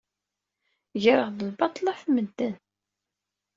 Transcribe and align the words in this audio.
Greɣ-d 1.03 1.39
lbaṭel 1.49 1.85
ɣef 1.91 2.03
medden. 2.13 2.55